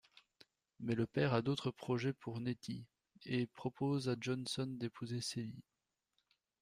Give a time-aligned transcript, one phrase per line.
[0.79, 2.87] Mais le père a d'autres projets pour Nettie,
[3.23, 5.61] et propose à Johnson d'épouser Celie.